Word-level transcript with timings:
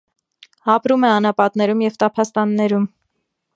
Ապրում 0.75 1.05
է 1.09 1.11
անապատներում 1.17 1.85
և 1.85 2.01
տափաստաններում։ 2.05 2.89